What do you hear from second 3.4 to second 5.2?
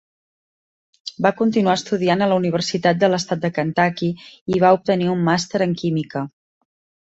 de Kentucky i va obtenir